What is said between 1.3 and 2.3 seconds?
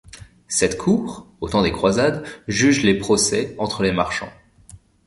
au temps des croisades,